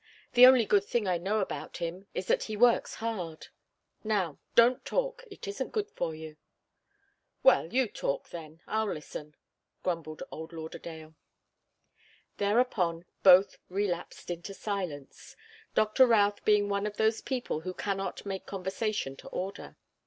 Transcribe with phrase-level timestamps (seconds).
[0.33, 3.49] The only good thing I know about him is that he works hard.
[4.03, 5.23] Now don't talk.
[5.29, 6.37] It isn't good for you."
[7.43, 8.61] "Well you talk, then.
[8.65, 9.35] I'll listen,"
[9.83, 11.13] grumbled old Lauderdale.
[12.37, 15.35] Thereupon both relapsed into silence,
[15.75, 19.77] Doctor Routh being one of those people who cannot make conversation to order.